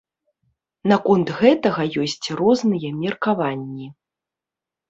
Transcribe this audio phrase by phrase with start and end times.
[0.91, 3.87] Наконт гэтага ёсць розныя меркаванні.